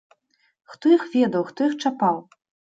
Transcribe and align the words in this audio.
Хто 0.71 0.85
іх 0.97 1.05
ведаў, 1.17 1.45
хто 1.53 1.69
іх 1.71 1.79
чапаў! 1.83 2.17